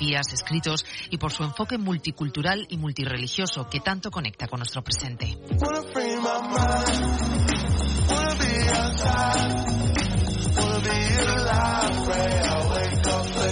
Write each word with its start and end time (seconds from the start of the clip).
escritos 0.00 0.84
y 1.10 1.18
por 1.18 1.32
su 1.32 1.44
enfoque 1.44 1.78
multicultural 1.78 2.66
y 2.68 2.76
multireligioso 2.76 3.68
que 3.68 3.80
tanto 3.80 4.10
conecta 4.10 4.46
con 4.46 4.58
nuestro 4.58 4.82
presente. 4.82 5.38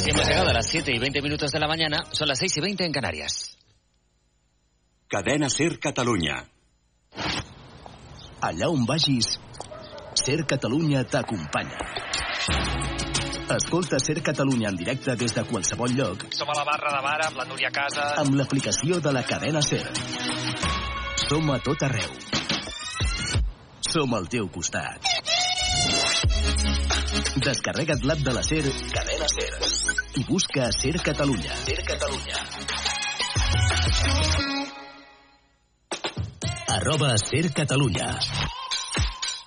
Hemos 0.05 0.29
llegado 0.29 0.49
a 0.49 0.53
las 0.53 0.69
7 0.69 0.93
y 0.95 0.99
20 0.99 1.23
minutos 1.23 1.51
de 1.53 1.61
la 1.61 1.69
mañana, 1.69 1.99
son 2.11 2.29
las 2.29 2.39
6 2.39 2.57
y 2.57 2.61
20 2.61 2.85
en 2.85 2.93
Canarias. 2.93 3.57
Cadena 5.09 5.49
Ser 5.49 5.79
Catalunya. 5.79 6.49
Allà 8.41 8.69
on 8.69 8.87
vagis, 8.87 9.39
Ser 10.15 10.45
Catalunya 10.47 11.05
t'acompanya. 11.05 11.77
Escolta 13.51 13.99
Ser 13.99 14.23
Catalunya 14.23 14.69
en 14.69 14.77
directe 14.77 15.15
des 15.17 15.35
de 15.35 15.43
qualsevol 15.45 15.95
lloc. 15.97 16.27
Som 16.31 16.51
a 16.51 16.55
la 16.57 16.65
barra 16.65 16.93
de 16.95 17.03
bar 17.03 17.19
amb 17.27 17.37
la 17.37 17.45
Núria 17.45 17.71
Casa. 17.71 18.15
Amb 18.23 18.35
l'aplicació 18.39 19.01
de 19.01 19.13
la 19.13 19.23
cadena 19.27 19.63
Ser. 19.63 19.83
Som 21.29 21.51
a 21.51 21.59
tot 21.59 21.83
arreu. 21.83 22.13
Som 23.93 24.15
al 24.15 24.29
teu 24.29 24.49
costat. 24.49 25.11
Descarrega't 27.43 28.07
l'app 28.07 28.23
de 28.25 28.33
la 28.33 28.43
Ser, 28.43 28.63
cadena 28.95 29.29
Ser. 29.29 29.51
I 30.17 30.25
busca 30.29 30.71
Ser 30.73 30.97
Catalunya. 31.03 31.57
Ser 31.67 31.83
Catalunya. 31.85 32.39
Arroba 36.79 37.17
Ser 37.19 37.53
Catalunya. 37.53 38.62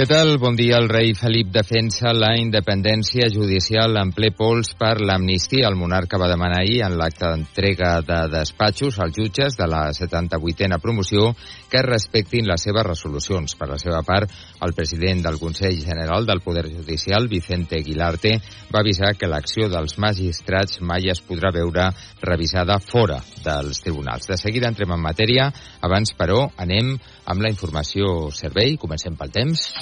Què 0.00 0.06
tal? 0.08 0.38
Bon 0.40 0.54
dia. 0.56 0.78
El 0.80 0.86
rei 0.88 1.10
Felip 1.12 1.50
defensa 1.52 2.14
la 2.16 2.30
independència 2.40 3.26
judicial 3.28 3.98
en 4.00 4.14
ple 4.16 4.30
pols 4.32 4.70
per 4.80 4.94
l'amnistia. 5.04 5.68
El 5.68 5.76
monarca 5.76 6.16
va 6.16 6.30
demanar 6.30 6.62
ahir 6.62 6.78
en 6.86 6.94
l'acte 6.96 7.28
d'entrega 7.28 7.90
de 8.08 8.20
despatxos 8.32 8.96
als 8.96 9.18
jutges 9.18 9.58
de 9.60 9.66
la 9.68 9.82
78a 9.92 10.78
promoció 10.80 11.34
que 11.68 11.82
respectin 11.84 12.48
les 12.48 12.64
seves 12.64 12.86
resolucions. 12.88 13.52
Per 13.60 13.68
la 13.68 13.76
seva 13.82 14.00
part, 14.00 14.32
el 14.64 14.72
president 14.72 15.20
del 15.26 15.36
Consell 15.42 15.76
General 15.84 16.24
del 16.24 16.40
Poder 16.40 16.64
Judicial, 16.70 17.28
Vicente 17.28 17.82
Aguilarte, 17.82 18.38
va 18.72 18.80
avisar 18.80 19.12
que 19.20 19.28
l'acció 19.28 19.68
dels 19.68 19.98
magistrats 20.00 20.80
mai 20.80 21.12
es 21.12 21.20
podrà 21.20 21.52
veure 21.52 21.90
revisada 22.24 22.80
fora 22.80 23.20
dels 23.44 23.84
tribunals. 23.84 24.32
De 24.32 24.40
seguida 24.40 24.72
entrem 24.72 24.96
en 24.96 25.04
matèria. 25.04 25.52
Abans, 25.84 26.16
però, 26.16 26.46
anem 26.56 26.96
amb 27.26 27.44
la 27.44 27.52
informació 27.52 28.30
servei. 28.32 28.80
Comencem 28.80 29.20
pel 29.20 29.36
temps. 29.36 29.68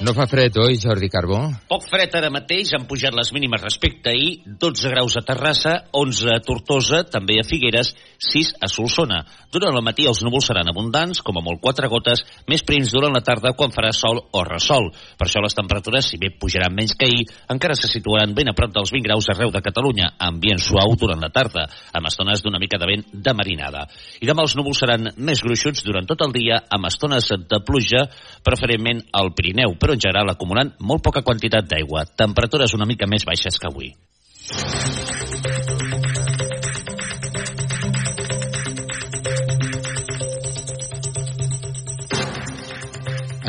No 0.00 0.14
fa 0.16 0.24
fred, 0.24 0.56
oi, 0.56 0.78
Jordi 0.80 1.10
Carbó? 1.12 1.38
Poc 1.68 1.82
fred 1.84 2.14
ara 2.16 2.30
mateix, 2.32 2.70
han 2.72 2.86
pujat 2.88 3.12
les 3.12 3.28
mínimes 3.36 3.60
respecte 3.60 4.08
ahir, 4.08 4.38
12 4.48 4.88
graus 4.94 5.18
a 5.18 5.22
Terrassa, 5.28 5.74
11 5.92 6.30
a 6.32 6.38
Tortosa, 6.40 7.02
també 7.04 7.36
a 7.36 7.44
Figueres, 7.44 7.90
6 8.16 8.54
a 8.64 8.70
Solsona. 8.72 9.18
Durant 9.52 9.76
el 9.76 9.84
matí 9.84 10.06
els 10.08 10.22
núvols 10.24 10.48
seran 10.48 10.70
abundants, 10.72 11.20
com 11.20 11.36
a 11.36 11.42
molt 11.44 11.60
quatre 11.60 11.90
gotes, 11.92 12.22
més 12.48 12.64
prims 12.64 12.94
durant 12.94 13.12
la 13.12 13.20
tarda 13.26 13.52
quan 13.58 13.74
farà 13.74 13.90
sol 13.92 14.22
o 14.24 14.44
ressol. 14.48 14.88
Per 15.20 15.26
això 15.26 15.42
les 15.44 15.58
temperatures, 15.58 16.08
si 16.08 16.16
bé 16.22 16.32
pujaran 16.32 16.72
menys 16.72 16.96
que 16.96 17.04
ahir, 17.04 17.28
encara 17.52 17.76
se 17.76 17.92
situaran 17.92 18.32
ben 18.32 18.48
a 18.48 18.56
prop 18.56 18.72
dels 18.72 18.94
20 18.96 19.04
graus 19.04 19.28
arreu 19.34 19.52
de 19.52 19.60
Catalunya, 19.60 20.14
ambient 20.16 20.64
suau 20.64 20.96
durant 20.96 21.20
la 21.20 21.28
tarda, 21.28 21.66
amb 21.92 22.08
estones 22.08 22.40
d'una 22.40 22.62
mica 22.62 22.80
de 22.80 22.88
vent 22.88 23.04
de 23.12 23.36
marinada. 23.36 23.84
I 24.24 24.32
demà 24.32 24.48
els 24.48 24.56
núvols 24.56 24.80
seran 24.80 25.12
més 25.20 25.44
gruixuts 25.44 25.84
durant 25.84 26.08
tot 26.08 26.24
el 26.24 26.32
dia, 26.40 26.62
amb 26.72 26.88
estones 26.88 27.28
de 27.36 27.62
pluja, 27.68 28.06
preferentment 28.48 29.04
al 29.12 29.34
Pirineu, 29.36 29.76
però 29.76 29.89
en 29.94 30.02
general 30.02 30.32
acumulant 30.32 30.74
molt 30.80 31.02
poca 31.02 31.24
quantitat 31.26 31.68
d'aigua, 31.70 32.06
temperatures 32.16 32.76
una 32.78 32.88
mica 32.88 33.10
més 33.10 33.26
baixes 33.28 33.58
que 33.58 33.70
avui. 33.70 33.92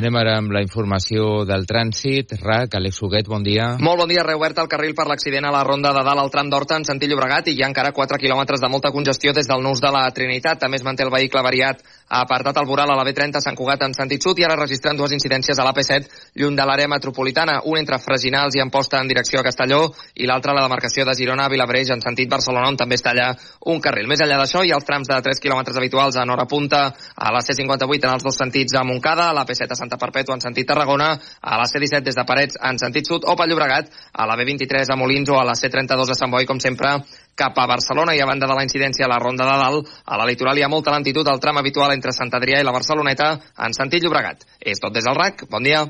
Anem 0.02 0.16
ara 0.18 0.31
amb 0.40 0.50
la 0.50 0.63
informació 0.66 1.44
del 1.46 1.68
trànsit. 1.69 2.31
RAC, 2.41 2.73
Àlex 2.79 2.97
Huguet, 3.06 3.28
bon 3.29 3.44
dia. 3.46 3.68
Molt 3.85 4.00
bon 4.02 4.09
dia, 4.09 4.23
reobert 4.25 4.58
el 4.63 4.69
carril 4.72 4.96
per 4.97 5.06
l'accident 5.06 5.46
a 5.46 5.52
la 5.53 5.62
ronda 5.68 5.91
de 5.94 6.02
dalt 6.08 6.23
al 6.23 6.31
tram 6.34 6.50
d'Horta 6.50 6.79
en 6.79 6.88
sentit 6.88 7.12
Llobregat 7.12 7.52
i 7.52 7.53
hi 7.53 7.62
ha 7.62 7.69
encara 7.69 7.91
4 7.94 8.18
quilòmetres 8.23 8.63
de 8.63 8.69
molta 8.73 8.90
congestió 8.96 9.29
des 9.38 9.46
del 9.52 9.62
nus 9.62 9.78
de 9.84 9.91
la 9.94 10.08
Trinitat. 10.09 10.58
També 10.63 10.79
es 10.81 10.85
manté 10.88 11.06
el 11.06 11.13
vehicle 11.13 11.44
variat 11.46 11.85
ha 12.11 12.22
apartat 12.25 12.57
el 12.59 12.67
voral 12.67 12.91
a 12.91 12.95
la 12.99 13.05
B30 13.07 13.39
a 13.39 13.41
Sant 13.44 13.55
Cugat 13.55 13.85
en 13.85 13.94
sentit 13.95 14.23
sud 14.23 14.39
i 14.41 14.44
ara 14.44 14.57
registren 14.59 14.97
dues 14.99 15.13
incidències 15.16 15.55
a 15.55 15.63
l'AP7 15.63 16.09
lluny 16.41 16.57
de 16.59 16.66
l'àrea 16.67 16.89
metropolitana, 16.91 17.61
un 17.72 17.79
entre 17.79 17.99
Freginals 18.03 18.57
i 18.57 18.63
Amposta 18.63 18.99
en 18.99 19.07
direcció 19.07 19.39
a 19.39 19.45
Castelló 19.47 19.85
i 20.19 20.27
l'altre 20.27 20.51
a 20.51 20.57
la 20.57 20.66
demarcació 20.66 21.05
de 21.07 21.16
Girona 21.16 21.45
a 21.47 21.53
Vilabreix 21.53 21.94
en 21.95 22.03
sentit 22.03 22.27
Barcelona 22.29 22.67
on 22.67 22.79
també 22.81 22.99
està 22.99 23.13
allà 23.16 23.29
un 23.72 23.79
carril. 23.79 24.09
Més 24.11 24.19
enllà 24.25 24.41
d'això 24.41 24.66
hi 24.66 24.73
ha 24.73 24.79
els 24.81 24.88
trams 24.88 25.07
de 25.07 25.22
3 25.23 25.39
quilòmetres 25.39 25.79
habituals 25.79 26.19
a 26.19 26.25
Nora 26.27 26.47
Punta, 26.51 26.83
a 27.16 27.31
la 27.31 27.39
C58 27.39 28.03
en 28.03 28.17
els 28.17 28.28
dos 28.28 28.41
sentits 28.43 28.75
a 28.75 28.83
Montcada, 28.83 29.29
a 29.29 29.38
la 29.38 29.45
P7 29.47 29.72
a 29.72 29.79
Santa 29.79 29.99
Perpètua 30.01 30.35
en 30.35 30.43
sentit 30.43 30.67
Tarragona, 30.67 31.13
a 31.16 31.61
la 31.61 31.69
C17 31.72 32.03
des 32.03 32.19
de 32.19 32.28
Parets 32.28 32.59
en 32.59 32.79
sentit 32.81 33.07
sud 33.07 33.23
o 33.23 33.38
pel 33.39 33.53
Llobregat, 33.53 33.88
a 34.11 34.28
la 34.28 34.35
B23 34.35 34.91
a 34.91 34.99
Molins 34.99 35.31
o 35.31 35.39
a 35.39 35.47
la 35.47 35.55
C32 35.55 36.11
a 36.11 36.19
Sant 36.19 36.35
Boi, 36.35 36.45
com 36.49 36.59
sempre, 36.59 36.97
cap 37.35 37.57
a 37.57 37.67
Barcelona 37.67 38.15
i 38.15 38.21
a 38.21 38.27
banda 38.29 38.47
de 38.47 38.57
la 38.57 38.63
incidència 38.67 39.05
a 39.05 39.11
la 39.11 39.19
Ronda 39.19 39.47
de 39.47 39.57
Dalt, 39.63 39.91
a 40.05 40.17
la 40.19 40.27
litoral 40.29 40.57
hi 40.57 40.65
ha 40.65 40.71
molta 40.71 40.93
lentitud 40.95 41.27
al 41.27 41.39
tram 41.39 41.57
habitual 41.57 41.93
entre 41.95 42.13
Sant 42.15 42.33
Adrià 42.33 42.61
i 42.61 42.67
la 42.67 42.75
Barceloneta 42.75 43.33
en 43.57 43.73
sentit 43.77 44.03
Llobregat. 44.03 44.45
És 44.59 44.79
tot 44.79 44.93
des 44.93 45.07
del 45.07 45.17
RAC. 45.17 45.47
Bon 45.49 45.63
dia. 45.63 45.85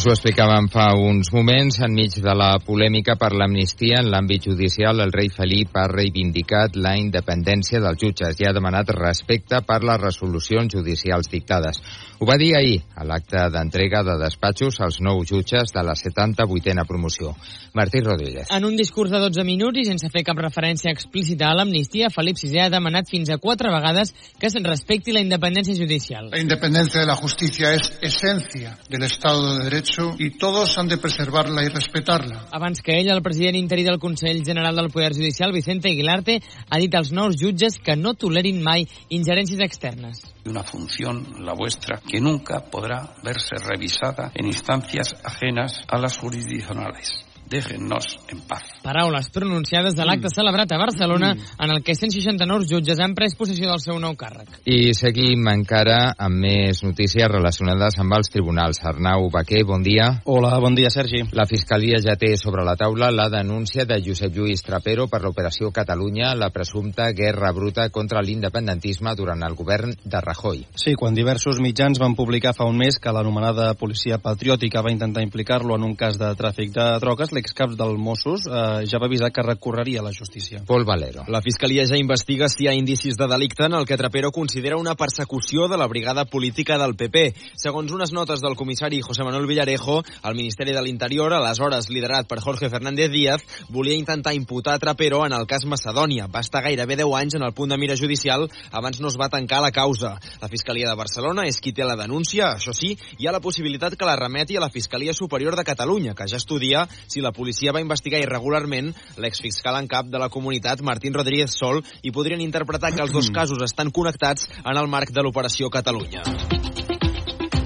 Us 0.00 0.06
ho 0.08 0.14
explicàvem 0.14 0.70
fa 0.72 0.86
uns 0.96 1.28
moments, 1.34 1.76
enmig 1.84 2.14
de 2.24 2.32
la 2.32 2.54
polèmica 2.64 3.18
per 3.20 3.34
l'amnistia 3.36 3.98
en 4.00 4.06
l'àmbit 4.08 4.46
judicial, 4.48 5.02
el 5.04 5.12
rei 5.12 5.28
Felip 5.28 5.76
ha 5.76 5.82
reivindicat 5.92 6.78
la 6.80 6.94
independència 6.96 7.82
dels 7.84 8.00
jutges 8.00 8.40
i 8.40 8.48
ha 8.48 8.54
demanat 8.56 8.94
respecte 8.96 9.60
per 9.60 9.82
les 9.84 10.00
resolucions 10.00 10.72
judicials 10.72 11.28
dictades. 11.28 11.82
Ho 12.16 12.28
va 12.28 12.38
dir 12.40 12.54
ahir, 12.56 12.78
a 12.96 13.04
l'acte 13.04 13.42
d'entrega 13.52 14.00
de 14.04 14.14
despatxos 14.22 14.80
als 14.80 15.02
nous 15.04 15.28
jutges 15.28 15.74
de 15.76 15.84
la 15.84 15.92
78a 15.92 16.86
promoció. 16.88 17.34
Martí 17.74 18.00
Rodríguez. 18.00 18.48
En 18.50 18.64
un 18.64 18.76
discurs 18.76 19.12
de 19.12 19.20
12 19.20 19.44
minuts 19.44 19.82
i 19.82 19.86
sense 19.86 20.08
fer 20.08 20.24
cap 20.24 20.40
referència 20.40 20.92
explícita 20.96 21.50
a 21.50 21.54
l'amnistia, 21.56 22.08
Felip 22.08 22.40
VI 22.40 22.64
ha 22.64 22.70
demanat 22.72 23.08
fins 23.12 23.28
a 23.28 23.38
quatre 23.38 23.68
vegades 23.72 24.14
que 24.40 24.48
es 24.48 24.56
respecti 24.64 25.12
la 25.12 25.20
independència 25.20 25.76
judicial. 25.76 26.32
La 26.32 26.40
independencia 26.40 27.04
de 27.04 27.06
la 27.12 27.20
justicia 27.20 27.74
es 27.76 27.92
esencia 28.00 28.78
del 28.88 29.04
Estado 29.04 29.58
de 29.58 29.68
Derecho 29.90 30.14
y 30.18 30.30
todos 30.30 30.76
han 30.78 30.88
de 30.88 30.98
preservarla 30.98 31.64
y 31.64 31.68
respetarla. 31.68 32.46
Abans 32.52 32.82
que 32.82 33.00
ell, 33.00 33.10
el 33.10 33.22
president 33.22 33.56
interí 33.56 33.82
del 33.82 33.98
Consell 33.98 34.44
General 34.44 34.74
del 34.74 34.90
Poder 34.90 35.12
Judicial, 35.12 35.52
Vicente 35.52 35.88
Aguilarte, 35.88 36.40
ha 36.68 36.78
dit 36.78 36.94
als 36.94 37.12
nous 37.12 37.36
jutges 37.36 37.78
que 37.78 37.96
no 37.96 38.14
tolerin 38.14 38.62
mai 38.62 38.86
ingerències 39.08 39.60
externes. 39.60 40.22
Una 40.46 40.62
función, 40.62 41.44
la 41.44 41.54
vuestra, 41.54 42.00
que 42.00 42.20
nunca 42.20 42.60
podrá 42.70 43.16
verse 43.24 43.56
revisada 43.56 44.30
en 44.34 44.46
instancias 44.46 45.16
ajenas 45.24 45.82
a 45.88 45.98
las 45.98 46.18
jurisdiccionales. 46.18 47.29
Déjennos 47.50 48.20
en 48.30 48.40
paz. 48.46 48.62
Paraules 48.84 49.26
pronunciades 49.34 49.96
de 49.98 50.04
l'acte 50.06 50.28
mm. 50.28 50.34
celebrat 50.36 50.70
a 50.70 50.78
Barcelona 50.78 51.32
mm. 51.34 51.56
en 51.58 51.72
el 51.74 51.82
que 51.82 51.96
169 51.98 52.68
jutges 52.70 53.00
han 53.02 53.16
pres 53.18 53.34
possessió 53.34 53.66
del 53.72 53.80
seu 53.82 53.98
nou 53.98 54.14
càrrec. 54.14 54.60
I 54.70 54.94
seguim 54.94 55.48
encara 55.50 56.12
amb 56.14 56.38
més 56.44 56.84
notícies 56.86 57.26
relacionades 57.26 57.98
amb 57.98 58.14
els 58.14 58.30
tribunals. 58.30 58.78
Arnau 58.86 59.26
Baquer, 59.34 59.64
bon 59.66 59.82
dia. 59.82 60.06
Hola, 60.30 60.52
bon 60.62 60.78
dia, 60.78 60.92
Sergi. 60.94 61.24
La 61.34 61.48
Fiscalia 61.50 61.98
ja 61.98 62.14
té 62.14 62.36
sobre 62.38 62.62
la 62.62 62.76
taula 62.78 63.10
la 63.10 63.26
denúncia 63.32 63.82
de 63.82 63.98
Josep 63.98 64.38
Lluís 64.38 64.62
Trapero 64.62 65.08
per 65.10 65.20
l'operació 65.24 65.72
Catalunya, 65.74 66.36
la 66.38 66.52
presumpta 66.54 67.10
guerra 67.10 67.50
bruta 67.50 67.88
contra 67.90 68.22
l'independentisme 68.22 69.16
durant 69.18 69.42
el 69.42 69.58
govern 69.58 69.96
de 70.04 70.22
Rajoy. 70.22 70.62
Sí, 70.78 70.94
quan 70.94 71.18
diversos 71.18 71.58
mitjans 71.58 71.98
van 71.98 72.14
publicar 72.14 72.54
fa 72.54 72.70
un 72.70 72.78
mes 72.78 73.02
que 73.02 73.10
l'anomenada 73.10 73.72
policia 73.74 74.22
patriòtica 74.22 74.86
va 74.86 74.94
intentar 74.94 75.26
implicar-lo 75.26 75.74
en 75.74 75.90
un 75.90 75.98
cas 75.98 76.14
de 76.14 76.30
tràfic 76.38 76.70
de 76.78 76.88
drogues, 77.02 77.34
l'excap 77.40 77.72
del 77.74 77.96
Mossos, 77.98 78.46
eh, 78.46 78.84
ja 78.86 79.00
va 79.00 79.08
avisar 79.08 79.32
que 79.32 79.42
recorreria 79.42 80.00
a 80.00 80.04
la 80.04 80.12
justícia. 80.12 80.62
Pol 80.66 80.84
Valero. 80.84 81.24
La 81.28 81.42
Fiscalia 81.42 81.86
ja 81.88 81.98
investiga 81.98 82.48
si 82.48 82.64
hi 82.64 82.68
ha 82.68 82.76
indicis 82.76 83.16
de 83.16 83.26
delicte 83.26 83.64
en 83.66 83.74
el 83.74 83.86
que 83.86 83.96
Trapero 83.96 84.30
considera 84.30 84.76
una 84.76 84.94
persecució 84.94 85.68
de 85.68 85.78
la 85.80 85.88
brigada 85.88 86.24
política 86.24 86.78
del 86.78 86.94
PP. 86.94 87.34
Segons 87.56 87.92
unes 87.92 88.12
notes 88.12 88.40
del 88.44 88.56
comissari 88.56 89.00
José 89.00 89.24
Manuel 89.24 89.48
Villarejo, 89.48 90.02
el 90.24 90.36
Ministeri 90.36 90.76
de 90.76 90.82
l'Interior, 90.84 91.32
aleshores 91.32 91.88
liderat 91.90 92.28
per 92.28 92.40
Jorge 92.40 92.70
Fernández 92.70 93.10
Díaz, 93.10 93.42
volia 93.68 93.96
intentar 93.96 94.34
imputar 94.34 94.78
Trapero 94.78 95.24
en 95.26 95.32
el 95.32 95.46
cas 95.46 95.64
Macedònia. 95.64 96.28
Va 96.28 96.44
estar 96.44 96.62
gairebé 96.62 97.00
10 97.00 97.16
anys 97.16 97.40
en 97.40 97.46
el 97.46 97.54
punt 97.56 97.72
de 97.72 97.78
mira 97.80 97.96
judicial 97.96 98.48
abans 98.70 99.00
no 99.00 99.08
es 99.08 99.16
va 99.20 99.28
tancar 99.28 99.60
la 99.62 99.72
causa. 99.72 100.18
La 100.40 100.48
Fiscalia 100.48 100.88
de 100.88 100.96
Barcelona 100.96 101.46
és 101.48 101.60
qui 101.60 101.72
té 101.72 101.86
la 101.86 101.96
denúncia, 101.96 102.54
això 102.56 102.74
sí, 102.76 102.94
hi 103.18 103.26
ha 103.26 103.34
la 103.34 103.42
possibilitat 103.42 103.96
que 103.96 104.08
la 104.08 104.16
remeti 104.18 104.56
a 104.56 104.64
la 104.64 104.70
Fiscalia 104.70 105.14
Superior 105.16 105.56
de 105.56 105.64
Catalunya, 105.64 106.14
que 106.14 106.28
ja 106.28 106.38
estudia 106.40 106.86
si 107.06 107.20
la 107.20 107.29
policia 107.36 107.74
va 107.76 107.82
investigar 107.84 108.20
irregularment 108.22 108.92
l'exfiscal 109.20 109.78
en 109.80 109.88
cap 109.90 110.10
de 110.10 110.18
la 110.18 110.30
comunitat, 110.32 110.82
Martín 110.82 111.14
Rodríguez 111.14 111.56
Sol, 111.56 111.82
i 112.02 112.12
podrien 112.12 112.40
interpretar 112.40 112.94
que 112.94 113.04
els 113.04 113.12
dos 113.12 113.30
casos 113.38 113.62
estan 113.66 113.90
connectats 113.90 114.48
en 114.64 114.76
el 114.76 114.88
marc 114.88 115.14
de 115.14 115.26
l'Operació 115.26 115.70
Catalunya. 115.70 116.79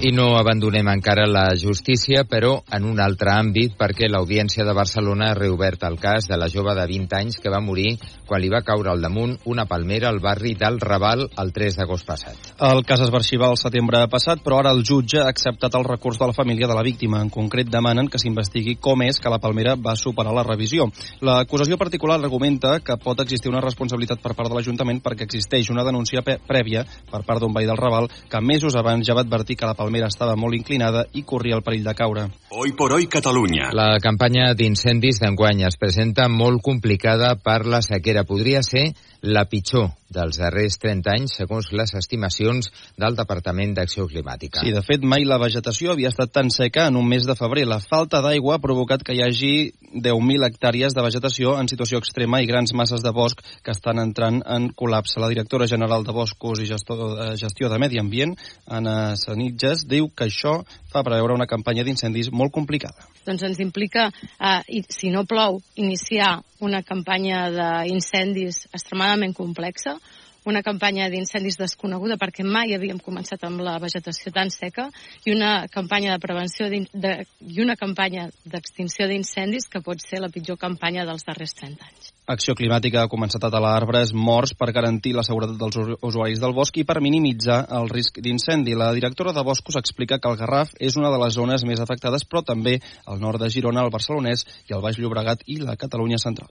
I 0.05 0.11
no 0.13 0.35
abandonem 0.37 0.85
encara 0.91 1.23
la 1.25 1.47
justícia, 1.57 2.27
però 2.29 2.59
en 2.77 2.83
un 2.85 2.99
altre 3.01 3.31
àmbit, 3.33 3.71
perquè 3.73 4.05
l'Audiència 4.05 4.61
de 4.61 4.73
Barcelona 4.77 5.31
ha 5.31 5.37
reobert 5.39 5.81
el 5.87 5.95
cas 5.97 6.27
de 6.29 6.37
la 6.37 6.45
jove 6.45 6.75
de 6.77 6.83
20 6.91 7.15
anys 7.17 7.39
que 7.41 7.49
va 7.49 7.57
morir 7.57 7.95
quan 8.27 8.43
li 8.43 8.51
va 8.53 8.61
caure 8.61 8.91
al 8.91 9.01
damunt 9.01 9.33
una 9.49 9.65
palmera 9.65 10.11
al 10.11 10.19
barri 10.21 10.53
del 10.59 10.77
Raval 10.79 11.23
el 11.41 11.49
3 11.55 11.77
d'agost 11.79 12.05
passat. 12.05 12.51
El 12.67 12.83
cas 12.85 13.01
es 13.01 13.09
va 13.09 13.17
arxivar 13.17 13.49
el 13.49 13.57
setembre 13.57 14.03
passat, 14.11 14.43
però 14.45 14.59
ara 14.59 14.75
el 14.77 14.83
jutge 14.85 15.23
ha 15.23 15.31
acceptat 15.31 15.73
el 15.73 15.87
recurs 15.89 16.21
de 16.21 16.29
la 16.29 16.37
família 16.37 16.69
de 16.69 16.77
la 16.77 16.85
víctima. 16.85 17.23
En 17.25 17.33
concret, 17.33 17.73
demanen 17.73 18.05
que 18.05 18.21
s'investigui 18.21 18.77
com 18.77 19.01
és 19.07 19.17
que 19.17 19.33
la 19.33 19.41
palmera 19.41 19.73
va 19.73 19.97
superar 19.97 20.37
la 20.37 20.45
revisió. 20.45 20.85
L'acusació 21.25 21.79
particular 21.81 22.19
argumenta 22.19 22.75
que 22.85 22.99
pot 23.01 23.25
existir 23.25 23.49
una 23.49 23.65
responsabilitat 23.65 24.21
per 24.21 24.35
part 24.37 24.53
de 24.53 24.59
l'Ajuntament 24.59 25.01
perquè 25.01 25.25
existeix 25.25 25.73
una 25.73 25.87
denúncia 25.87 26.21
prèvia 26.21 26.85
per 27.09 27.25
part 27.25 27.41
d'un 27.41 27.57
veí 27.57 27.65
del 27.65 27.81
Raval 27.81 28.11
que 28.29 28.45
mesos 28.53 28.77
abans 28.77 29.01
ja 29.07 29.17
va 29.17 29.25
advertir 29.25 29.57
que 29.57 29.65
la 29.65 29.73
palmera 29.73 29.94
estava 30.03 30.35
molt 30.35 30.57
inclinada 30.57 31.05
i 31.13 31.23
corria 31.23 31.55
el 31.55 31.63
perill 31.63 31.85
de 31.87 31.95
caure. 31.95 32.27
Hoy 32.51 32.73
por 32.73 32.91
hoy 32.91 33.07
Catalunya. 33.07 33.71
La 33.71 33.99
campanya 34.03 34.51
d'incendis 34.53 35.21
d'enguany 35.23 35.63
es 35.63 35.79
presenta 35.79 36.27
molt 36.27 36.61
complicada 36.61 37.35
per 37.39 37.63
la 37.65 37.81
sequera. 37.81 38.25
Podria 38.27 38.63
ser 38.63 38.89
la 39.21 39.45
pitjor 39.47 39.93
dels 40.13 40.37
darrers 40.37 40.77
30 40.81 41.11
anys, 41.15 41.35
segons 41.39 41.71
les 41.73 41.93
estimacions 41.97 42.69
del 42.99 43.17
Departament 43.17 43.73
d'Acció 43.77 44.05
Climàtica. 44.09 44.61
Sí, 44.61 44.73
de 44.75 44.83
fet, 44.85 45.03
mai 45.03 45.25
la 45.25 45.39
vegetació 45.41 45.93
havia 45.93 46.11
estat 46.13 46.31
tan 46.35 46.51
seca 46.53 46.87
en 46.89 46.99
un 46.99 47.07
mes 47.09 47.25
de 47.25 47.35
febrer. 47.35 47.65
La 47.67 47.81
falta 47.81 48.21
d'aigua 48.21 48.55
ha 48.55 48.63
provocat 48.63 49.03
que 49.05 49.15
hi 49.15 49.23
hagi 49.25 49.53
10.000 49.95 50.47
hectàrees 50.49 50.95
de 50.95 51.05
vegetació 51.05 51.55
en 51.59 51.69
situació 51.71 51.99
extrema 52.01 52.41
i 52.41 52.49
grans 52.49 52.73
masses 52.77 53.03
de 53.03 53.13
bosc 53.15 53.41
que 53.63 53.73
estan 53.73 54.01
entrant 54.03 54.41
en 54.45 54.69
col·lapse. 54.77 55.19
La 55.21 55.31
directora 55.31 55.67
general 55.67 56.05
de 56.05 56.15
Boscos 56.15 56.61
i 56.61 56.69
Gestor, 56.69 57.05
eh, 57.15 57.29
Gestió 57.39 57.69
de 57.71 57.79
Medi 57.81 57.99
Ambient, 57.99 58.35
Anna 58.67 59.15
Sanitges, 59.17 59.87
diu 59.89 60.11
que 60.15 60.29
això 60.29 60.59
fa 60.95 61.03
preveure 61.03 61.35
una 61.35 61.47
campanya 61.49 61.83
d'incendis 61.83 62.31
molt 62.31 62.53
complicada. 62.55 63.07
Doncs 63.27 63.43
ens 63.43 63.59
implica, 63.63 64.07
eh, 64.39 64.83
si 64.89 65.11
no 65.11 65.25
plou, 65.27 65.59
iniciar 65.75 66.39
una 66.63 66.81
campanya 66.87 67.49
d'incendis 67.51 68.65
extremadament 68.71 69.35
complexa, 69.35 69.97
una 70.45 70.61
campanya 70.63 71.09
d'incendis 71.09 71.57
desconeguda 71.59 72.17
perquè 72.21 72.45
mai 72.45 72.73
havíem 72.75 72.99
començat 73.03 73.43
amb 73.47 73.63
la 73.65 73.77
vegetació 73.81 74.31
tan 74.31 74.51
seca 74.53 74.89
i 75.25 75.33
una 75.33 75.67
campanya 75.71 76.13
de 76.13 76.21
prevenció 76.23 76.69
de, 76.69 77.13
i 77.41 77.61
una 77.61 77.75
campanya 77.75 78.29
d'extinció 78.45 79.09
d'incendis 79.09 79.69
que 79.69 79.81
pot 79.81 80.01
ser 80.01 80.21
la 80.21 80.29
pitjor 80.29 80.59
campanya 80.61 81.05
dels 81.05 81.25
darrers 81.25 81.55
30 81.57 81.89
anys. 81.89 82.11
Acció 82.25 82.55
Climàtica 82.57 83.03
ha 83.03 83.09
començat 83.09 83.43
a 83.45 83.51
talar 83.53 83.75
arbres 83.77 84.13
morts 84.13 84.55
per 84.57 84.71
garantir 84.73 85.13
la 85.13 85.23
seguretat 85.25 85.59
dels 85.61 85.99
usuaris 86.01 86.41
del 86.41 86.55
bosc 86.57 86.77
i 86.81 86.85
per 86.85 86.97
minimitzar 87.01 87.59
el 87.77 87.89
risc 87.91 88.17
d'incendi. 88.17 88.73
La 88.73 88.91
directora 88.97 89.33
de 89.33 89.43
Boscos 89.45 89.77
explica 89.77 90.17
que 90.17 90.31
el 90.31 90.39
Garraf 90.39 90.73
és 90.79 90.97
una 90.97 91.13
de 91.13 91.21
les 91.21 91.37
zones 91.37 91.65
més 91.69 91.83
afectades, 91.85 92.25
però 92.25 92.41
també 92.41 92.79
el 92.81 93.21
nord 93.21 93.41
de 93.41 93.51
Girona, 93.53 93.85
el 93.85 93.93
Barcelonès 93.93 94.45
i 94.65 94.73
el 94.73 94.81
Baix 94.81 94.97
Llobregat 94.97 95.45
i 95.45 95.61
la 95.61 95.77
Catalunya 95.77 96.17
central. 96.17 96.49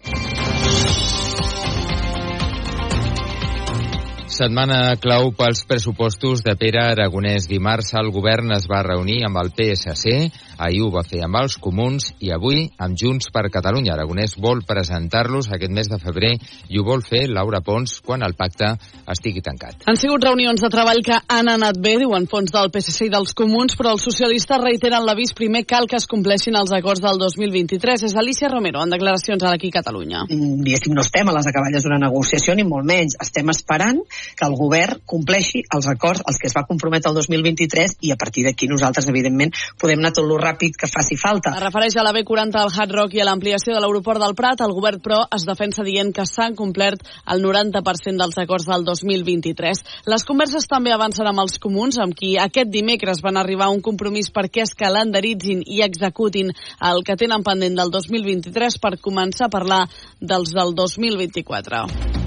Setmana 4.35 4.97
clau 4.99 5.29
pels 5.31 5.61
pressupostos 5.63 6.41
de 6.43 6.57
Pere 6.59 6.81
Aragonès. 6.83 7.45
Dimarts 7.47 7.93
el 7.95 8.09
govern 8.11 8.51
es 8.57 8.65
va 8.67 8.81
reunir 8.83 9.21
amb 9.29 9.39
el 9.39 9.53
PSC, 9.55 10.15
ahir 10.59 10.81
ho 10.83 10.89
va 10.91 11.05
fer 11.07 11.21
amb 11.23 11.39
els 11.39 11.55
comuns 11.63 12.09
i 12.19 12.33
avui 12.35 12.65
amb 12.83 12.99
Junts 12.99 13.31
per 13.31 13.45
Catalunya. 13.55 13.93
Aragonès 13.95 14.35
vol 14.43 14.65
presentar-los 14.67 15.53
aquest 15.55 15.71
mes 15.77 15.91
de 15.93 16.01
febrer 16.03 16.33
i 16.67 16.81
ho 16.81 16.83
vol 16.89 17.05
fer 17.07 17.29
Laura 17.31 17.61
Pons 17.63 18.01
quan 18.03 18.25
el 18.27 18.35
pacte 18.35 18.73
estigui 19.15 19.45
tancat. 19.45 19.87
Han 19.87 20.01
sigut 20.01 20.27
reunions 20.27 20.65
de 20.67 20.73
treball 20.73 21.05
que 21.07 21.21
han 21.31 21.53
anat 21.53 21.79
bé, 21.79 21.95
diuen 22.03 22.27
fons 22.27 22.51
del 22.51 22.73
PSC 22.75 23.07
i 23.07 23.15
dels 23.15 23.37
comuns, 23.39 23.79
però 23.79 23.95
els 23.95 24.03
socialistes 24.03 24.63
reiteren 24.65 25.07
l'avís 25.07 25.31
primer 25.39 25.63
cal 25.63 25.87
que 25.87 26.01
es 26.01 26.11
compleixin 26.11 26.59
els 26.59 26.75
acords 26.75 27.05
del 27.07 27.23
2023. 27.23 28.09
És 28.11 28.19
Alicia 28.19 28.51
Romero, 28.51 28.83
en 28.83 28.99
declaracions 28.99 29.47
a 29.47 29.55
Catalunya. 29.79 30.27
Diguéssim, 30.27 30.99
no 30.99 31.07
estem 31.07 31.31
a 31.31 31.39
les 31.39 31.47
acaballes 31.47 31.87
d'una 31.87 32.03
negociació, 32.03 32.59
ni 32.59 32.67
molt 32.67 32.91
menys. 32.91 33.15
Estem 33.23 33.55
esperant 33.55 34.03
que 34.37 34.47
el 34.49 34.57
govern 34.59 35.01
compleixi 35.07 35.63
els 35.75 35.89
acords 35.91 36.23
als 36.25 36.39
que 36.41 36.49
es 36.49 36.57
va 36.57 36.65
comprometre 36.69 37.11
el 37.11 37.19
2023 37.19 37.99
i 38.07 38.13
a 38.13 38.19
partir 38.21 38.45
d'aquí 38.47 38.69
nosaltres, 38.71 39.09
evidentment, 39.13 39.53
podem 39.81 40.01
anar 40.01 40.15
tot 40.17 40.27
lo 40.29 40.39
ràpid 40.41 40.79
que 40.81 40.91
faci 40.91 41.19
falta. 41.21 41.55
Es 41.55 41.65
refereix 41.65 41.97
a 41.97 42.05
la 42.07 42.15
B40 42.17 42.61
al 42.61 42.73
Hard 42.73 42.95
Rock 42.97 43.19
i 43.19 43.23
a 43.23 43.29
l'ampliació 43.29 43.75
de 43.75 43.83
l'aeroport 43.83 44.23
del 44.23 44.37
Prat. 44.39 44.65
El 44.65 44.75
govern, 44.77 45.01
però, 45.05 45.21
es 45.35 45.47
defensa 45.49 45.85
dient 45.87 46.13
que 46.15 46.27
s'han 46.29 46.57
complert 46.59 47.05
el 47.31 47.43
90% 47.45 48.21
dels 48.21 48.41
acords 48.43 48.69
del 48.71 48.87
2023. 48.87 49.85
Les 50.11 50.27
converses 50.27 50.69
també 50.71 50.95
avancen 50.95 51.29
amb 51.29 51.45
els 51.45 51.59
comuns, 51.63 51.99
amb 52.03 52.17
qui 52.17 52.35
aquest 52.41 52.73
dimecres 52.73 53.23
van 53.25 53.39
arribar 53.41 53.69
a 53.69 53.75
un 53.75 53.83
compromís 53.85 54.33
perquè 54.35 54.65
es 54.65 54.75
calendaritzin 54.79 55.65
i 55.67 55.83
executin 55.87 56.53
el 56.91 57.05
que 57.07 57.19
tenen 57.21 57.47
pendent 57.47 57.79
del 57.79 57.95
2023 57.95 58.81
per 58.83 58.97
començar 59.01 59.49
a 59.49 59.55
parlar 59.55 59.83
dels 60.21 60.55
del 60.55 60.75
2024. 60.75 62.24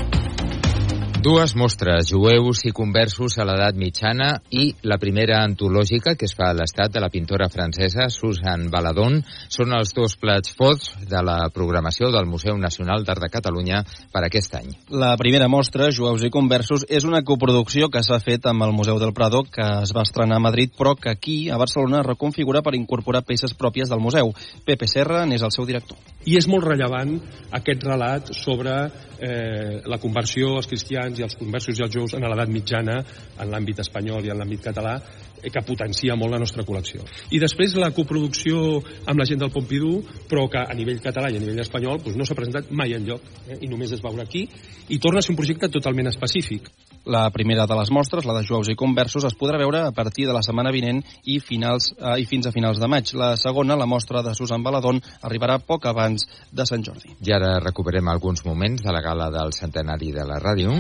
Dues 1.27 1.57
mostres, 1.59 2.07
jueus 2.07 2.62
i 2.63 2.71
conversos 2.71 3.33
a 3.35 3.44
l'edat 3.44 3.75
mitjana 3.75 4.29
i 4.56 4.69
la 4.88 4.95
primera 4.95 5.41
antològica 5.44 6.13
que 6.15 6.24
es 6.24 6.31
fa 6.38 6.45
a 6.47 6.56
l'estat 6.56 6.94
de 6.94 7.01
la 7.03 7.09
pintora 7.12 7.50
francesa 7.51 8.06
Susan 8.13 8.69
Baladon 8.71 9.18
són 9.51 9.75
els 9.75 9.91
dos 9.97 10.15
plats 10.21 10.56
forts 10.56 10.94
de 11.12 11.19
la 11.27 11.50
programació 11.51 12.13
del 12.15 12.29
Museu 12.31 12.56
Nacional 12.56 13.03
d'Art 13.03 13.25
de 13.25 13.31
Catalunya 13.33 13.81
per 14.13 14.24
aquest 14.24 14.55
any. 14.62 14.72
La 15.03 15.17
primera 15.19 15.50
mostra, 15.51 15.89
Jueus 15.91 16.24
i 16.24 16.31
conversos, 16.31 16.88
és 16.88 17.03
una 17.03 17.25
coproducció 17.27 17.91
que 17.91 18.05
s'ha 18.07 18.22
fet 18.24 18.48
amb 18.48 18.63
el 18.63 18.72
Museu 18.77 18.96
del 19.03 19.12
Prado 19.12 19.43
que 19.43 19.67
es 19.81 19.91
va 19.98 20.07
estrenar 20.07 20.39
a 20.39 20.46
Madrid 20.48 20.79
però 20.79 20.96
que 20.96 21.12
aquí, 21.12 21.50
a 21.50 21.60
Barcelona, 21.60 22.05
es 22.05 22.07
reconfigura 22.13 22.63
per 22.63 22.77
incorporar 22.79 23.27
peces 23.27 23.51
pròpies 23.51 23.91
del 23.91 24.00
museu. 24.00 24.31
Pepe 24.63 24.88
Serra 24.88 25.25
n'és 25.27 25.43
el 25.43 25.51
seu 25.51 25.67
director. 25.67 26.00
I 26.27 26.36
és 26.39 26.48
molt 26.51 26.65
rellevant 26.67 27.15
aquest 27.55 27.86
relat 27.88 28.34
sobre 28.36 28.74
eh, 29.19 29.79
la 29.88 30.00
conversió 30.03 30.57
als 30.57 30.67
cristians 30.67 31.19
i 31.19 31.24
als 31.24 31.38
conversos 31.39 31.79
i 31.79 31.86
als 31.86 31.93
jueus 31.93 32.15
en 32.17 32.25
l'edat 32.27 32.51
mitjana 32.51 32.98
en 33.39 33.51
l'àmbit 33.51 33.79
espanyol 33.84 34.25
i 34.25 34.34
en 34.34 34.41
l'àmbit 34.41 34.65
català 34.67 34.98
eh, 35.00 35.50
que 35.50 35.63
potencia 35.65 36.17
molt 36.19 36.36
la 36.36 36.41
nostra 36.41 36.65
col·lecció. 36.67 37.05
I 37.31 37.39
després 37.39 37.77
la 37.79 37.93
coproducció 37.96 38.81
amb 39.05 39.22
la 39.22 39.27
gent 39.29 39.39
del 39.43 39.53
Pompidou, 39.53 40.01
però 40.27 40.48
que 40.51 40.63
a 40.63 40.75
nivell 40.75 41.00
català 41.03 41.31
i 41.31 41.39
a 41.39 41.43
nivell 41.43 41.63
espanyol 41.63 42.01
doncs 42.03 42.19
no 42.19 42.27
s'ha 42.27 42.38
presentat 42.38 42.72
mai 42.72 42.96
en 42.98 43.07
lloc 43.07 43.24
eh, 43.48 43.62
i 43.62 43.72
només 43.72 43.93
es 43.96 44.03
veurà 44.03 44.27
aquí 44.27 44.48
i 44.89 45.00
torna 45.00 45.24
a 45.24 45.25
ser 45.25 45.34
un 45.36 45.39
projecte 45.39 45.72
totalment 45.72 46.12
específic. 46.12 46.69
La 47.07 47.29
primera 47.31 47.63
de 47.63 47.75
les 47.79 47.89
mostres, 47.96 48.25
la 48.27 48.34
de 48.36 48.43
jueus 48.43 48.67
i 48.67 48.75
conversos, 48.75 49.24
es 49.24 49.36
podrà 49.39 49.55
veure 49.62 49.86
a 49.86 49.93
partir 49.96 50.25
de 50.27 50.34
la 50.36 50.41
setmana 50.43 50.74
vinent 50.75 51.00
i, 51.24 51.38
finals, 51.39 51.93
eh, 51.96 52.17
i 52.19 52.25
fins 52.27 52.50
a 52.50 52.51
finals 52.51 52.81
de 52.84 52.89
maig. 52.91 53.13
La 53.15 53.36
segona, 53.39 53.77
la 53.79 53.88
mostra 53.88 54.24
de 54.25 54.34
Susan 54.36 54.63
Baladón, 54.63 55.00
arribarà 55.24 55.55
poc 55.63 55.88
abans 55.88 56.16
de 56.51 56.65
Sant 56.65 56.86
Jordi. 56.86 57.13
I 57.27 57.36
ara 57.36 57.57
recuperem 57.63 58.07
alguns 58.07 58.45
moments 58.45 58.83
de 58.83 58.93
la 58.93 59.03
gala 59.05 59.29
del 59.33 59.53
centenari 59.53 60.13
de 60.15 60.25
la 60.25 60.39
ràdio. 60.41 60.74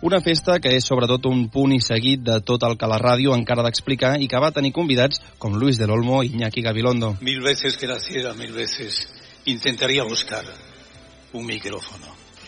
Una 0.00 0.20
festa 0.22 0.60
que 0.62 0.70
és 0.78 0.86
sobretot 0.86 1.24
un 1.26 1.48
punt 1.50 1.72
i 1.74 1.80
seguit 1.82 2.20
de 2.22 2.36
tot 2.46 2.62
el 2.62 2.76
que 2.78 2.86
la 2.86 3.00
ràdio 3.02 3.32
encara 3.34 3.64
d'explicar 3.66 4.12
i 4.22 4.28
que 4.30 4.38
va 4.38 4.52
tenir 4.54 4.70
convidats 4.76 5.18
com 5.42 5.56
Luis 5.58 5.78
del 5.80 5.90
Olmo 5.90 6.22
i 6.22 6.30
Iñaki 6.36 6.62
Gabilondo. 6.62 7.16
Mil 7.20 7.40
veces 7.42 7.76
que 7.76 7.88
naciera, 7.90 8.32
mil 8.34 8.52
veces 8.52 9.08
intentaría 9.46 10.04
buscar 10.04 10.44
un 11.32 11.46
micrófono. 11.46 12.06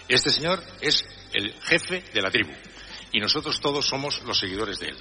Este 0.09 0.31
señor 0.31 0.63
es 0.81 1.05
el 1.35 1.53
jefe 1.63 2.05
de 2.15 2.23
la 2.23 2.31
tribu 2.31 2.53
y 3.13 3.19
nosotros 3.19 3.61
todos 3.61 3.85
somos 3.85 4.23
los 4.25 4.39
seguidores 4.39 4.79
de 4.79 4.87
él. 4.87 4.97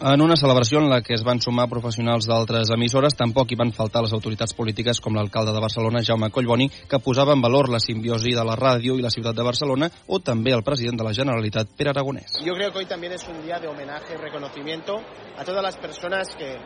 En 0.00 0.20
una 0.20 0.34
celebració 0.34 0.80
en 0.80 0.88
la 0.90 1.00
que 1.02 1.14
es 1.14 1.22
van 1.22 1.38
sumar 1.40 1.68
professionals 1.70 2.26
d'altres 2.26 2.72
emissores, 2.74 3.14
tampoc 3.14 3.52
hi 3.52 3.58
van 3.60 3.70
faltar 3.72 4.02
les 4.02 4.12
autoritats 4.12 4.52
polítiques 4.58 4.98
com 5.00 5.14
l'alcalde 5.14 5.52
de 5.54 5.62
Barcelona, 5.62 6.02
Jaume 6.02 6.32
Collboni, 6.34 6.66
que 6.90 6.98
posava 6.98 7.32
en 7.32 7.44
valor 7.44 7.70
la 7.70 7.78
simbiosi 7.78 8.34
de 8.34 8.44
la 8.44 8.56
ràdio 8.58 8.98
i 8.98 9.04
la 9.04 9.12
ciutat 9.14 9.38
de 9.38 9.46
Barcelona, 9.46 9.88
o 10.08 10.18
també 10.18 10.50
el 10.52 10.64
president 10.66 10.98
de 10.98 11.06
la 11.06 11.14
Generalitat, 11.14 11.70
Pere 11.78 11.94
Aragonès. 11.94 12.40
Yo 12.44 12.54
creo 12.58 12.72
que 12.72 12.78
hoy 12.78 12.86
también 12.86 13.12
es 13.12 13.24
un 13.28 13.40
día 13.46 13.60
de 13.60 13.68
homenaje 13.68 14.14
y 14.14 14.20
reconocimiento 14.20 14.98
a 15.38 15.44
todas 15.44 15.62
las 15.62 15.76
personas 15.76 16.34
que 16.34 16.58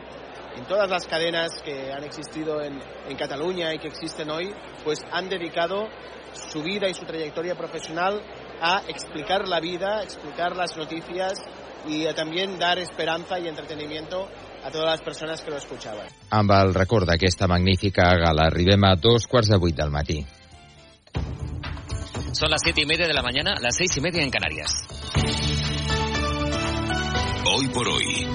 en 0.57 0.65
todas 0.65 0.89
las 0.89 1.05
cadenas 1.05 1.61
que 1.63 1.93
han 1.93 2.03
existido 2.03 2.59
en, 2.61 2.81
en 3.07 3.15
Cataluña 3.15 3.73
y 3.75 3.77
que 3.77 3.87
existen 3.87 4.31
hoy, 4.31 4.51
pues 4.83 5.05
han 5.11 5.29
dedicado 5.29 5.87
su 6.33 6.63
vida 6.63 6.89
y 6.89 6.95
su 6.95 7.05
trayectoria 7.05 7.55
profesional 7.55 8.21
a 8.59 8.81
explicar 8.87 9.47
la 9.47 9.59
vida, 9.59 10.01
explicar 10.01 10.55
las 10.55 10.75
noticias 10.75 11.39
y 11.87 12.05
también 12.13 12.59
dar 12.59 12.79
esperanza 12.79 13.39
y 13.39 13.47
entretenimiento 13.47 14.27
a 14.63 14.71
todas 14.71 14.89
las 14.89 15.01
personas 15.01 15.41
que 15.41 15.51
lo 15.51 15.57
escuchaban. 15.57 16.07
Amb 16.29 16.51
el 16.51 16.73
record 16.73 17.07
d'aquesta 17.07 17.47
magnífica 17.47 18.09
gala 18.19 18.47
arribem 18.49 18.83
a 18.83 18.95
dos 18.95 19.27
quarts 19.27 19.49
de 19.49 19.57
vuit 19.57 19.75
del 19.75 19.91
matí. 19.91 20.25
Son 22.33 22.49
las 22.49 22.61
siete 22.63 22.81
y 22.81 22.85
media 22.85 23.07
de 23.07 23.13
la 23.13 23.23
mañana, 23.23 23.55
las 23.59 23.75
seis 23.75 23.95
y 23.97 24.01
media 24.01 24.21
en 24.21 24.29
Canarias. 24.29 24.71
Hoy 27.51 27.67
por 27.69 27.87
hoy, 27.87 28.27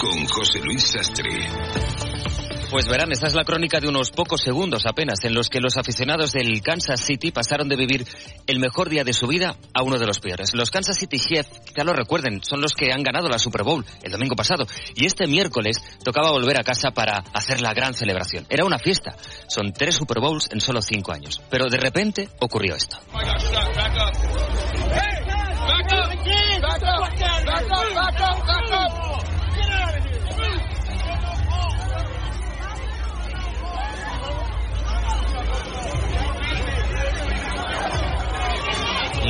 con 0.00 0.26
José 0.26 0.58
Luis 0.64 0.82
Sastre. 0.82 2.49
Pues 2.70 2.86
verán, 2.86 3.10
esta 3.10 3.26
es 3.26 3.34
la 3.34 3.42
crónica 3.42 3.80
de 3.80 3.88
unos 3.88 4.12
pocos 4.12 4.42
segundos 4.42 4.84
apenas 4.86 5.24
en 5.24 5.34
los 5.34 5.48
que 5.48 5.58
los 5.60 5.76
aficionados 5.76 6.30
del 6.30 6.62
Kansas 6.62 7.00
City 7.00 7.32
pasaron 7.32 7.68
de 7.68 7.74
vivir 7.74 8.06
el 8.46 8.60
mejor 8.60 8.88
día 8.88 9.02
de 9.02 9.12
su 9.12 9.26
vida 9.26 9.56
a 9.74 9.82
uno 9.82 9.98
de 9.98 10.06
los 10.06 10.20
peores. 10.20 10.54
Los 10.54 10.70
Kansas 10.70 10.96
City 10.96 11.18
Chiefs, 11.18 11.50
ya 11.76 11.82
lo 11.82 11.92
recuerden, 11.92 12.40
son 12.44 12.60
los 12.60 12.74
que 12.74 12.92
han 12.92 13.02
ganado 13.02 13.28
la 13.28 13.38
Super 13.40 13.64
Bowl 13.64 13.84
el 14.02 14.12
domingo 14.12 14.36
pasado 14.36 14.66
y 14.94 15.04
este 15.04 15.26
miércoles 15.26 15.82
tocaba 16.04 16.30
volver 16.30 16.60
a 16.60 16.62
casa 16.62 16.92
para 16.92 17.24
hacer 17.34 17.60
la 17.60 17.74
gran 17.74 17.92
celebración. 17.92 18.46
Era 18.48 18.64
una 18.64 18.78
fiesta. 18.78 19.16
Son 19.48 19.72
tres 19.72 19.96
Super 19.96 20.20
Bowls 20.20 20.48
en 20.52 20.60
solo 20.60 20.80
cinco 20.80 21.12
años. 21.12 21.42
Pero 21.50 21.66
de 21.68 21.76
repente 21.76 22.28
ocurrió 22.38 22.76
esto. 22.76 22.98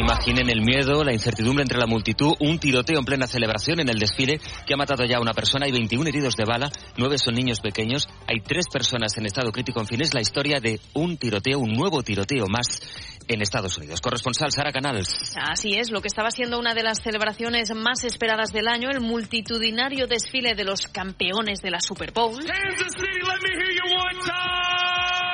Imaginen 0.01 0.49
el 0.49 0.63
miedo, 0.63 1.05
la 1.05 1.13
incertidumbre 1.13 1.63
entre 1.63 1.79
la 1.79 1.85
multitud, 1.85 2.33
un 2.41 2.59
tiroteo 2.59 2.99
en 2.99 3.05
plena 3.05 3.27
celebración 3.27 3.81
en 3.81 3.91
el 3.91 3.99
desfile 3.99 4.41
que 4.67 4.73
ha 4.73 4.77
matado 4.79 5.05
ya 5.05 5.19
a 5.19 5.21
una 5.21 5.35
persona, 5.35 5.67
hay 5.67 5.73
21 5.73 6.09
heridos 6.09 6.37
de 6.37 6.47
bala, 6.47 6.71
nueve 6.97 7.19
son 7.19 7.35
niños 7.35 7.61
pequeños, 7.61 8.09
hay 8.27 8.41
tres 8.41 8.65
personas 8.73 9.15
en 9.19 9.27
estado 9.27 9.53
crítico. 9.53 9.79
En 9.79 9.87
fin, 9.87 10.01
es 10.01 10.15
la 10.15 10.23
historia 10.23 10.59
de 10.59 10.81
un 10.95 11.19
tiroteo, 11.19 11.59
un 11.59 11.75
nuevo 11.75 12.03
tiroteo 12.03 12.47
más 12.49 12.81
en 13.29 13.43
Estados 13.43 13.77
Unidos. 13.77 14.01
Corresponsal 14.01 14.51
Sara 14.51 14.73
Canals. 14.73 15.37
Así 15.37 15.75
es, 15.75 15.91
lo 15.91 16.01
que 16.01 16.09
estaba 16.09 16.31
siendo 16.31 16.59
una 16.59 16.73
de 16.73 16.83
las 16.83 17.03
celebraciones 17.03 17.71
más 17.75 18.03
esperadas 18.05 18.55
del 18.55 18.69
año, 18.69 18.89
el 18.89 19.01
multitudinario 19.01 20.07
desfile 20.07 20.55
de 20.55 20.65
los 20.65 20.87
campeones 20.89 21.61
de 21.61 21.71
la 21.73 21.81
Super 21.81 22.13
Bowl, 22.13 22.43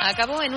acabó 0.06 0.42
en 0.42 0.54